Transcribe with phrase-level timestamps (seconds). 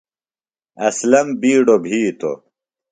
[0.87, 2.37] اسلم بِیڈوۡ بِھیتوۡ۔